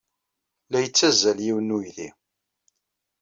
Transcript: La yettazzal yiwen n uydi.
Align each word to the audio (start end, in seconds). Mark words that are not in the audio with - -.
La 0.71 0.79
yettazzal 0.83 1.39
yiwen 1.45 1.69
n 1.73 1.75
uydi. 1.77 2.07